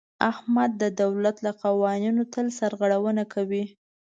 [0.31, 3.63] احمد د دولت له قوانینو تل سرغړونه کوي.